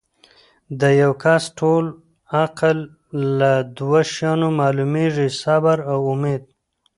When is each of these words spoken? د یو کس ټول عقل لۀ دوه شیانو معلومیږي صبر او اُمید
د 0.79 0.81
یو 1.01 1.11
کس 1.23 1.43
ټول 1.59 1.85
عقل 2.43 2.77
لۀ 3.37 3.53
دوه 3.77 4.01
شیانو 4.13 4.47
معلومیږي 4.59 5.27
صبر 5.41 5.77
او 5.91 5.99
اُمید 6.11 6.43